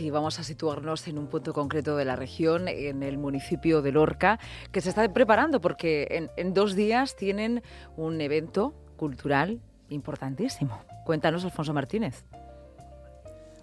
[0.00, 3.92] Y vamos a situarnos en un punto concreto de la región, en el municipio de
[3.92, 4.40] Lorca,
[4.72, 7.62] que se está preparando porque en, dos días tienen
[7.98, 9.60] un evento cultural
[9.90, 10.82] importantísimo.
[11.04, 12.24] Cuéntanos, Alfonso Martínez.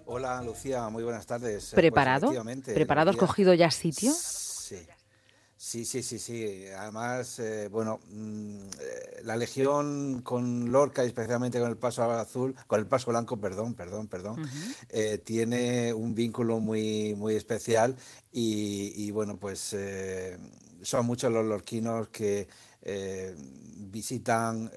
[0.06, 1.64] Hola, Lucía, muy buenas tardes.
[1.64, 2.30] Pues, ¿Preparado?
[2.72, 3.10] ¿Preparado?
[3.10, 4.12] ¿Has cogido ya sitio?
[4.12, 4.86] Sí.
[5.56, 6.66] Sí, sí, sí, sí.
[6.68, 8.77] Además, eh, bueno, mm, eh,
[9.28, 13.74] la Legión con Lorca y especialmente con el Paso Azul, con el Paso Blanco, perdón,
[13.74, 14.48] perdón, perdón,
[14.88, 17.94] eh, tiene un vínculo muy, muy especial
[18.32, 19.76] y, bueno, pues
[20.80, 22.48] son muchos los lorquinos que
[23.76, 24.70] visitan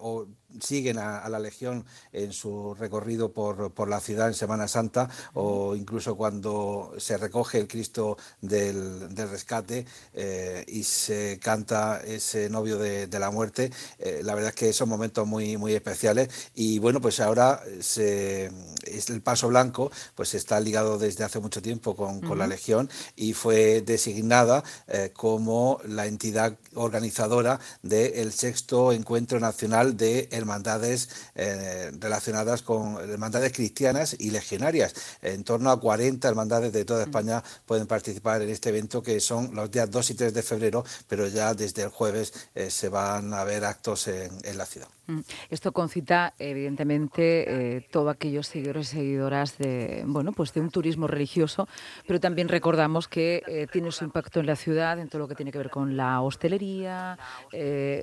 [0.00, 0.26] o
[0.60, 6.16] siguen a, la Legión en su recorrido por, la ciudad en Semana Santa o incluso
[6.16, 13.30] cuando se recoge el Cristo del, rescate eh, y se canta ese novio de, la
[13.30, 13.70] muerte.
[13.98, 18.50] Eh, la verdad es que son momentos muy, muy especiales y bueno, pues ahora se,
[18.84, 23.34] es el Paso Blanco pues está ligado desde hace mucho tiempo con, la Legión y
[23.34, 32.62] fue designada eh, como la entidad organizadora del sexto encuentro nacional de hermandades eh, relacionadas
[32.62, 34.94] con hermandades cristianas y legionarias.
[35.22, 37.08] En torno a 40 hermandades de toda mm.
[37.08, 40.84] España pueden participar en este evento que son los días 2 y 3 de febrero,
[41.08, 44.88] pero ya desde el jueves eh, se van a ver actos en, la ciudad.
[45.06, 45.20] Mm.
[45.50, 51.06] Esto concita, evidentemente, eh, todos aquellos seguidores y seguidoras de, bueno, pues de un turismo
[51.06, 51.68] religioso,
[52.06, 55.52] pero también recordamos que tiene su impacto en la ciudad, en todo lo que tiene
[55.52, 57.18] que ver con la hostelería,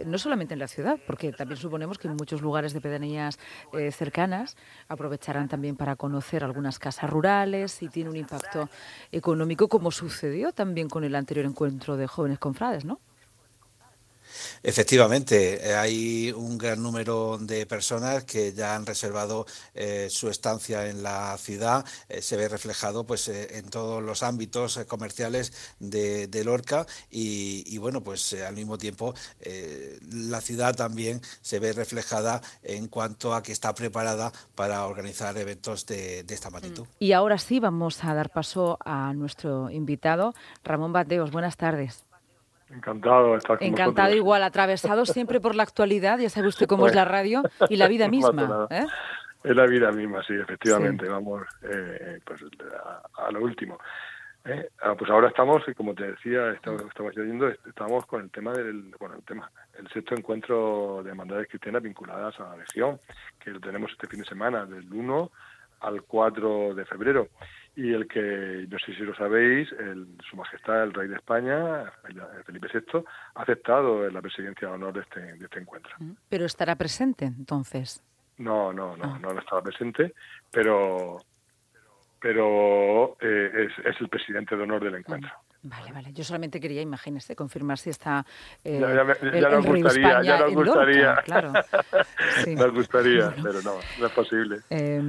[0.05, 3.39] no solamente en la ciudad, porque también suponemos que en muchos lugares de pedanías
[3.73, 8.69] eh, cercanas aprovecharán también para conocer algunas casas rurales y tiene un impacto
[9.11, 12.99] económico como sucedió también con el anterior encuentro de jóvenes confrades, ¿no?
[14.61, 20.87] Efectivamente, eh, hay un gran número de personas que ya han reservado eh, su estancia
[20.87, 21.85] en la ciudad.
[22.09, 28.33] Eh, se ve reflejado pues, en todos los ámbitos comerciales de, Lorca y, bueno, pues
[28.33, 29.13] al mismo tiempo
[30.09, 35.85] la ciudad también se ve reflejada en cuanto a que está preparada para organizar eventos
[35.85, 36.83] de, de esta magnitud.
[36.83, 37.03] Mm.
[37.03, 40.33] Y ahora sí vamos a dar paso a nuestro invitado,
[40.63, 41.31] Ramón Bateos.
[41.31, 42.08] Buenas tardes.
[42.71, 46.87] Encantado de estar con Encantado igual, atravesado siempre por la actualidad, ya sabe usted cómo
[46.87, 48.67] es la radio y la vida misma.
[48.69, 48.85] ¿eh?
[49.43, 52.41] Es la vida misma, sí, efectivamente, vamos eh, pues,
[53.15, 53.79] a, lo último.
[54.45, 54.69] ¿eh?
[54.81, 58.93] Ah, pues ahora estamos, como te decía, estamos, estamos diciendo, estamos con el tema del,
[58.99, 62.99] bueno, el tema, el sexto encuentro de hermandades cristianas vinculadas a la Legión,
[63.39, 65.31] que lo tenemos este fin de semana, del 1
[65.81, 67.29] al 4 de febrero
[67.75, 71.91] y el que, no sé si lo sabéis, el, Su Majestad el Rey de España,
[72.45, 73.03] Felipe VI,
[73.35, 75.91] ha aceptado la presidencia de honor de este, de este encuentro.
[76.27, 78.03] ¿Pero estará presente entonces?
[78.37, 79.19] No, no, no, ah.
[79.21, 80.13] no, no estará presente,
[80.51, 81.17] pero
[82.21, 85.31] pero eh, es, es, el presidente de honor del encuentro.
[85.61, 86.13] Vale, vale.
[86.13, 88.25] Yo solamente quería, imagínese, confirmar si está
[88.63, 91.51] eh, ya, nos gustaría, ya nos gustaría, claro.
[92.47, 94.59] Nos gustaría, pero no, no es posible.
[94.69, 95.01] Eh,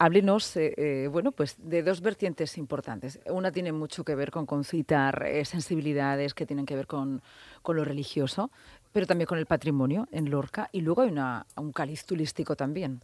[0.00, 3.18] Háblenos, eh, eh, bueno, pues de dos vertientes importantes.
[3.26, 7.20] Una tiene mucho que ver con concitar eh, sensibilidades que tienen que ver con,
[7.66, 8.52] lo religioso,
[8.92, 10.68] pero también con el patrimonio en Lorca.
[10.70, 13.00] Y luego hay una, un caliz turístico también.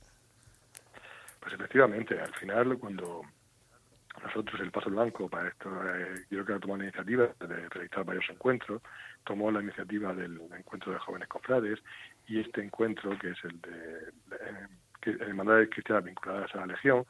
[1.40, 3.22] Pues efectivamente, al final cuando
[4.22, 5.68] nosotros el Paso Blanco para esto,
[6.30, 8.80] yo creo que tomó la iniciativa de realizar varios encuentros,
[9.24, 11.80] tomó la iniciativa del encuentro de jóvenes confrades
[12.28, 14.68] y este encuentro que es el de
[15.06, 17.04] hermandades cristianas vinculadas a la Legión,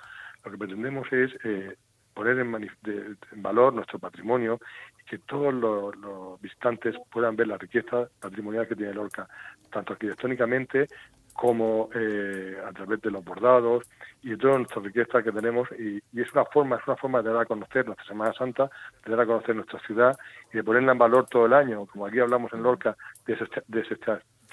[0.44, 1.76] lo que pretendemos es eh,
[2.14, 4.60] poner en, valor nuestro patrimonio
[5.00, 9.28] y que todos los, visitantes puedan ver la riqueza patrimonial que tiene Lorca,
[9.70, 10.86] tanto arquitectónicamente
[11.32, 13.84] como eh, a través de los bordados
[14.22, 15.68] y de toda nuestra riqueza que tenemos.
[15.78, 18.70] Y, es una forma es una forma de dar a conocer nuestra Semana Santa
[19.04, 20.16] de dar a conocer nuestra ciudad
[20.52, 21.86] y de ponerla en valor todo el año.
[21.86, 22.96] Como aquí hablamos en Lorca
[23.26, 23.84] de,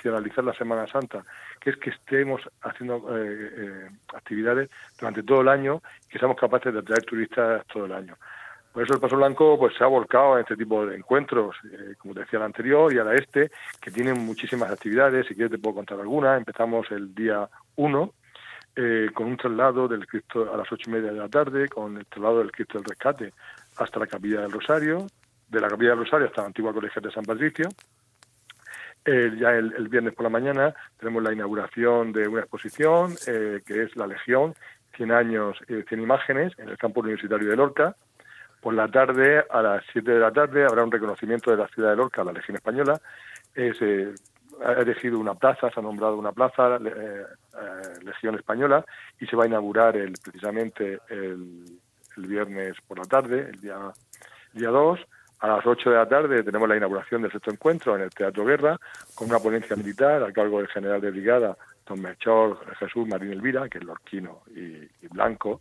[0.02, 1.24] de, finalizar la Semana Santa,
[1.60, 4.70] que es que estemos haciendo eh, eh, actividades
[5.00, 8.16] durante todo el año y que seamos capaces de atraer turistas todo el año.
[8.72, 11.96] Por eso el Paso Blanco pues se ha volcado en este tipo de encuentros, eh,
[11.98, 13.52] como decía el anterior y ahora este,
[13.82, 16.38] que tienen muchísimas actividades, si quieres te puedo contar algunas.
[16.38, 18.14] Empezamos el día 1
[19.14, 22.06] con un traslado del Cristo a las ocho y media de la tarde, con el
[22.06, 23.34] traslado del Cristo del Rescate
[23.76, 25.08] hasta la Capilla del Rosario,
[25.50, 27.68] de la Capilla del Rosario hasta la antigua Colegio de San Patricio,
[29.06, 33.96] ya el, viernes por la mañana tenemos la inauguración de una exposición eh, que es
[33.96, 34.54] La Legión,
[34.96, 37.96] 100 años, eh, 100 imágenes en el campus universitario de Lorca.
[38.62, 41.90] Por la tarde, a las 7 de la tarde, habrá un reconocimiento de la ciudad
[41.90, 43.02] de Lorca, la Legión Española.
[43.56, 44.14] Eh,
[44.64, 47.26] ha elegido una plaza, se ha nombrado una plaza, eh,
[48.04, 48.86] Legión Española,
[49.20, 51.66] y se va a inaugurar el, precisamente el,
[52.18, 53.80] el viernes por la tarde, el día,
[54.54, 55.00] día 2.
[55.42, 58.46] A las 8 de la tarde tenemos la inauguración del sexto encuentro en el Teatro
[58.46, 58.80] Guerra,
[59.16, 61.58] con una ponencia militar a cargo del general de brigada,
[61.88, 65.60] don Melchor Jesús Marín Elvira, que es lorquino y, blanco,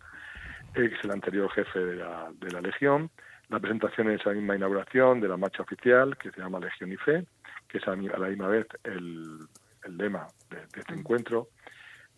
[0.74, 3.10] que es el anterior jefe de la, de la Legión.
[3.48, 6.96] La presentación en esa misma inauguración de la marcha oficial, que se llama Legión y
[6.98, 7.24] Fe,
[7.66, 9.38] que es a la misma vez el,
[9.84, 11.48] el lema de, este encuentro.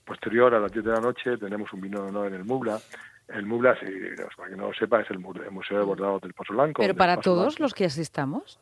[0.04, 2.80] Posterior, a las 10 de la noche, tenemos un vino de honor en el Mubla,
[3.28, 3.86] el Mubla, si,
[4.36, 6.82] para que no lo sepa, es el, Museo de Bordados del Paso Blanco.
[6.82, 8.60] ¿Pero para todos los que asistamos?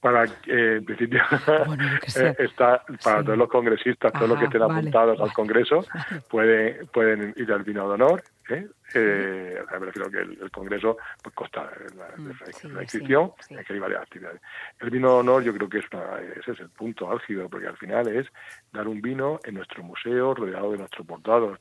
[0.00, 1.20] Para, eh, en principio,
[2.16, 5.84] eh, está para todos los congresistas, todos los que estén apuntados al Congreso,
[6.30, 8.22] pueden, pueden ir al vino de honor.
[8.48, 8.68] ¿eh?
[8.94, 14.40] Eh, me refiero que el, Congreso pues costa la, mm, inscripción, que hay varias actividades.
[14.78, 15.86] El vino de honor yo creo que es
[16.40, 18.28] ese es el punto álgido, porque al final es
[18.72, 21.58] dar un vino en nuestro museo rodeado de nuestros bordados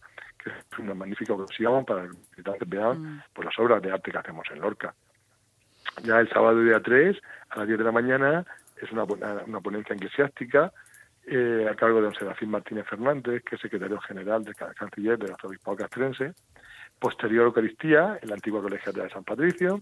[0.48, 3.24] es una magnífica ocasión para que los visitantes vean mm.
[3.34, 4.94] pues, las obras de arte que hacemos en Lorca.
[6.04, 7.18] Ya el sábado día 3,
[7.50, 8.46] a las 10 de la mañana,
[8.82, 10.72] es una, una ponencia eclesiástica
[11.30, 15.34] eh, a cargo de don Serafín Martínez Fernández, que es secretario general del canciller del
[15.34, 16.34] arzobispado castrense.
[17.00, 19.82] Posterior Eucaristía, en la antigua colegiata de San Patricio.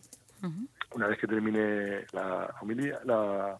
[0.95, 3.59] Una vez que termine la homilía, la,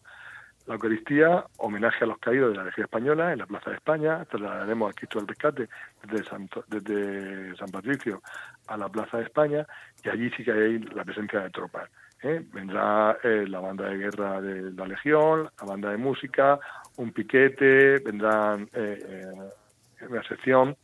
[0.68, 4.26] la Eucaristía, homenaje a los caídos de la Legión Española en la Plaza de España,
[4.26, 5.70] trasladaremos al Cristo del Rescate
[6.04, 8.22] desde San, Patricio
[8.68, 9.66] a la Plaza de España
[10.04, 11.90] y allí sí que hay la presencia de tropas.
[12.24, 12.44] ¿eh?
[12.52, 16.60] Vendrá eh, la banda de guerra de la Legión, la banda de música,
[16.98, 19.36] un piquete, vendrán eh,
[20.10, 20.76] una sección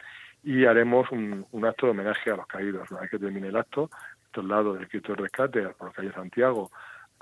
[0.43, 2.89] y haremos un, acto de homenaje a los caídos.
[2.91, 3.89] Una vez que termine el acto,
[4.25, 6.71] estos lados del Cristo del Rescate, por la calle Santiago,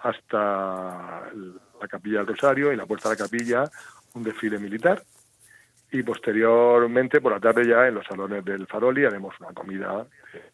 [0.02, 1.30] hasta
[1.82, 3.64] la capilla del Rosario y la puerta de la capilla
[4.14, 5.04] un desfile militar.
[5.92, 10.06] Y posteriormente por la tarde ya en los salones del Faroli haremos una comida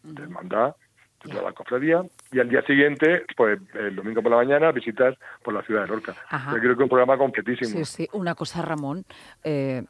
[0.02, 0.74] de, hermandad
[1.22, 2.02] de toda la cofradía.
[2.32, 5.88] Y al día siguiente pues el domingo por la mañana visitas por la ciudad de
[5.88, 6.14] Lorca.
[6.52, 7.68] Yo creo que es un programa completísimo.
[7.68, 8.08] Sí sí.
[8.12, 9.04] Una cosa Ramón
[9.44, 9.84] eh,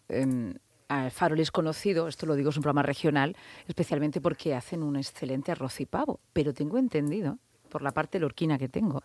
[1.10, 3.36] Faroli es conocido, esto lo digo, es un programa regional,
[3.66, 7.38] especialmente porque hacen un excelente arroz y pavo, pero tengo entendido,
[7.68, 9.02] por la parte lorquina que tengo,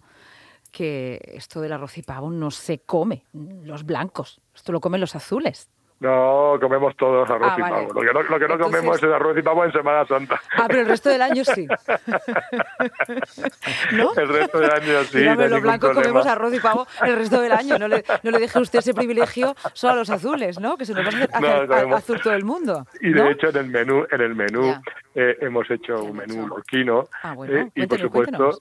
[0.72, 5.16] que esto del arroz y pavo no se come, los blancos, esto lo comen los
[5.16, 5.70] azules.
[6.02, 7.94] No, comemos todos arroz ah, y pavo.
[7.94, 10.42] Lo que no, lo que no comemos es arroz y pavo en Semana Santa.
[10.58, 11.68] Ah, pero el resto del año sí.
[13.92, 14.12] ¿No?
[14.16, 15.20] El resto del año sí.
[15.20, 17.78] Dígame, los blancos comemos arroz y pavo el resto del año.
[17.78, 20.76] No le, no le deje usted ese privilegio solo a los azules, ¿no?
[20.76, 21.30] Que se nos va a hacer
[21.94, 22.88] azul todo el mundo.
[23.00, 24.74] Y de hecho en el menú, en el menú
[25.14, 27.10] eh, hemos hecho un menú lorquino.
[27.22, 27.58] Ah, bueno.
[27.58, 28.60] Eh, y por supuesto...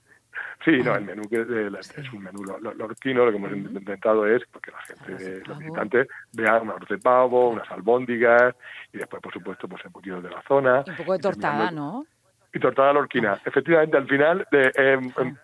[0.63, 2.43] Sí, no, el menú que es, un menú
[2.75, 6.97] lorquino, lo que hemos intentado es porque la gente, los visitantes vean un arroz de
[6.97, 8.55] pavo, unas albóndigas
[8.93, 10.83] y después, por supuesto, pues embutidos de la zona.
[10.85, 12.05] un poco de tortada, ¿no?
[12.53, 13.39] Y tortada lorquina.
[13.45, 15.35] Efectivamente, al final, de, em, em,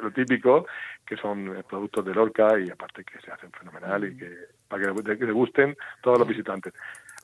[0.00, 0.66] lo típico,
[1.06, 4.30] que son eh, productos de Lorca y aparte que se hacen fenomenal y que
[4.68, 6.74] para que le gusten todos los visitantes.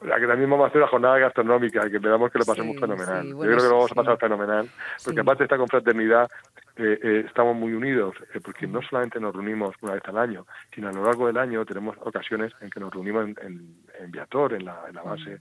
[0.00, 2.44] O sea, que también vamos a hacer una jornada gastronómica y que esperamos que lo
[2.44, 3.28] pasemos fenomenal.
[3.28, 4.68] Yo creo que lo vamos a pasar fenomenal,
[5.04, 6.28] porque aparte de esta confraternidad
[6.76, 10.46] eh, eh, estamos muy unidos, eh, porque no solamente nos reunimos una vez al año,
[10.74, 13.36] sino a lo largo del año tenemos ocasiones en que nos reunimos en,
[14.00, 15.40] en, Viator, en la, en la base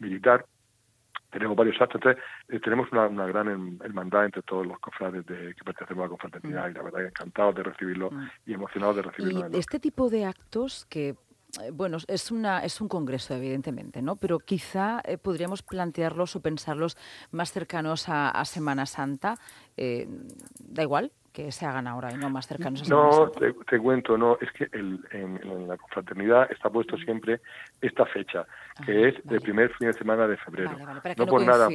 [0.00, 0.44] militar,
[1.34, 3.48] tenemos varios actos, entonces tenemos una, una, gran
[3.82, 7.56] hermandad entre todos los cofrades de, que pertenecemos a la confraternidad y la verdad encantados
[7.56, 8.10] de recibirlo
[8.46, 9.48] y emocionados de recibirlo.
[9.50, 11.14] Y este tipo de actos que eh,
[11.72, 14.16] bueno, es, una, es un congreso, evidentemente, ¿no?
[14.16, 16.96] Pero quizá eh, podríamos plantearlos o pensarlos
[17.30, 19.36] más cercanos a, Semana Santa.
[19.76, 20.06] Eh,
[20.58, 23.40] da igual que se hagan ahora y no más cercanos a Semana Santa.
[23.40, 27.40] No, te, cuento, no, es que en, la confraternidad está puesto siempre
[27.80, 28.46] esta fecha,
[28.84, 30.76] que es el primer fin de semana de febrero.
[31.02, 31.68] para que no, por nada,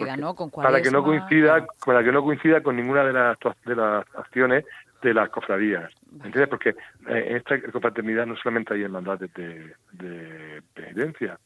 [0.56, 4.66] para que no coincida, para que no coincida con ninguna de las de las acciones
[5.02, 5.92] de las cofradías.
[6.12, 6.48] ¿Entiendes?
[6.48, 6.70] Porque
[7.08, 11.40] eh, esta confraternidad no solamente hay hermandades de, de penitencia,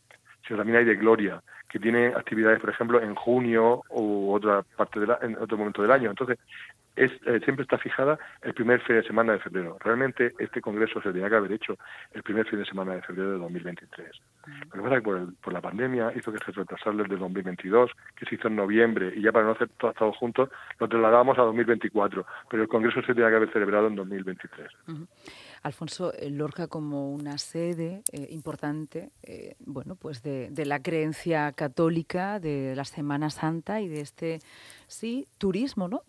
[0.46, 5.00] sino también hay de gloria, que tiene actividades, por ejemplo, en junio u otra parte
[5.00, 6.10] de en otro momento del año.
[6.10, 6.38] Entonces,
[6.95, 9.77] es, eh, siempre está fijada el primer fin de semana de febrero.
[9.79, 11.77] Realmente este congreso se tenía que haber hecho
[12.13, 14.09] el primer fin de semana de febrero de 2023.
[14.45, 17.17] Lo que pasa es que por, por la pandemia hizo que se retrasara el de
[17.17, 20.88] 2022, que se hizo en noviembre, y ya para no hacer todo, todos juntos, lo
[20.88, 22.25] trasladamos a 2024.
[22.50, 24.67] Pero el congreso se tenía que haber celebrado en 2023.
[25.63, 32.39] Alfonso, Lorca como una sede eh, importante, eh, bueno, pues de, de la creencia católica,
[32.39, 34.39] de la Semana Santa y de este,
[34.88, 36.01] sí, turismo, ¿no?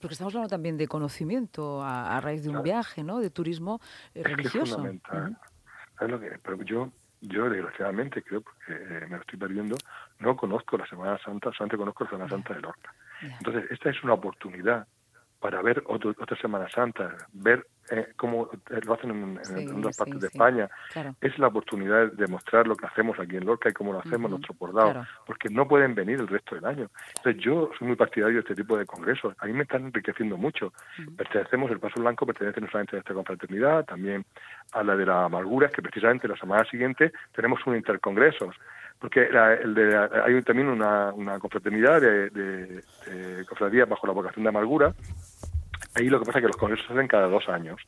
[0.00, 3.20] Porque estamos hablando también de conocimiento a, raíz de un viaje, ¿no?
[3.20, 3.80] De turismo
[4.14, 4.62] eh, religioso.
[4.62, 5.36] es fundamental.
[6.00, 9.76] lo que, pero yo, yo desgraciadamente creo, porque me lo estoy perdiendo,
[10.18, 12.94] no conozco la Semana Santa, solamente conozco la Semana Santa de Lorca.
[13.22, 14.86] Entonces, esta es una oportunidad
[15.42, 20.20] para ver otro, otra Semana Santa, ver eh, cómo eh, lo hacen en, otras partes
[20.20, 20.70] de España.
[21.20, 24.26] Es la oportunidad de mostrar lo que hacemos aquí en Lorca y cómo lo hacemos
[24.26, 26.88] en nuestro bordado, porque no pueden venir el resto del año.
[27.16, 29.34] Entonces yo soy muy partidario de este tipo de congresos.
[29.38, 30.72] A mí me están enriqueciendo mucho.
[31.16, 34.24] Pertenecemos, el Paso Blanco pertenece no solamente a esta confraternidad, también
[34.70, 38.54] a la de la amargura, que precisamente la semana siguiente tenemos un intercongresos
[39.00, 39.28] porque
[39.64, 44.48] el de, hay también una, una confraternidad de, de, de cofradías bajo la vocación de
[44.50, 44.94] amargura
[45.94, 47.80] Ahí lo que pasa es que los congresos se hacen cada dos años.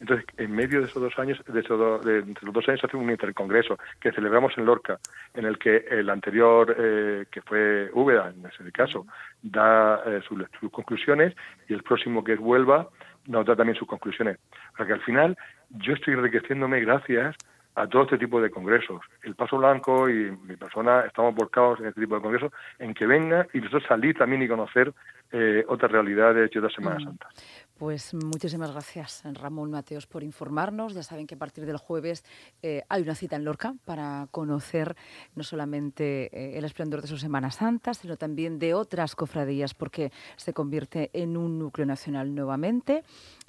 [0.00, 2.86] Entonces, en medio de esos dos años, de, esos de entre los dos años se
[2.86, 4.98] hace un intercongreso que celebramos en Lorca,
[5.34, 9.06] en el que el anterior, eh, que fue Úbeda, en ese caso,
[9.42, 11.34] da eh, sus, conclusiones
[11.68, 12.88] y el próximo que es Huelva
[13.26, 14.38] nos da también sus conclusiones.
[14.72, 15.36] Para que al final
[15.68, 17.36] yo estoy enriqueciéndome gracias
[17.74, 19.00] a todo este tipo de congresos.
[19.22, 23.06] El Paso Blanco y mi persona estamos volcados en este tipo de congresos, en que
[23.06, 24.92] venga y nosotros salir también y conocer
[25.32, 27.06] eh, otras realidades y otras Semanas mm.
[27.06, 27.68] Santas.
[27.80, 30.92] Pues muchísimas gracias, Ramón Mateos, por informarnos.
[30.92, 32.26] Ya saben que a partir del jueves
[32.62, 34.96] eh, hay una cita en Lorca para conocer
[35.34, 40.12] no solamente eh, el esplendor de su Semana Santa, sino también de otras cofradías, porque
[40.36, 43.02] se convierte en un núcleo nacional nuevamente.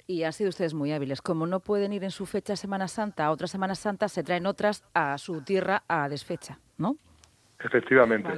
[0.06, 1.20] Y han sido ustedes muy hábiles.
[1.20, 4.46] Como no pueden ir en su fecha Semana Santa a otras Semanas Santas, se traen
[4.46, 6.96] otras a su tierra a desfecha, ¿no?
[7.64, 8.30] Efectivamente.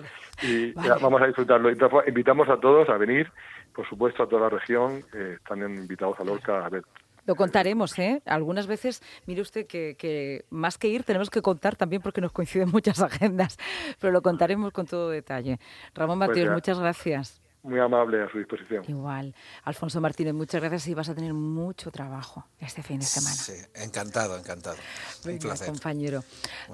[0.42, 1.70] Y vamos a disfrutarlo.
[1.70, 3.30] Invitamos a todos a venir,
[3.74, 5.04] por supuesto, a toda la región.
[5.12, 6.84] Eh, están invitados a Lorca a ver
[7.26, 8.22] lo contaremos, ¿eh?
[8.26, 12.70] Algunas veces, mire usted que, más que ir tenemos que contar también porque nos coinciden
[12.70, 13.56] muchas agendas,
[13.98, 15.58] pero lo contaremos con todo detalle.
[15.94, 17.40] Ramón pues Matías, muchas gracias.
[17.62, 18.84] Muy amable a su disposición.
[18.86, 19.34] Igual.
[19.62, 23.34] Alfonso Martínez, muchas gracias y vas a tener mucho trabajo este fin de semana.
[23.34, 24.76] Sí, encantado, encantado.
[25.24, 25.68] Un placer.
[25.68, 26.22] compañero.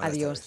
[0.01, 0.39] Adiós.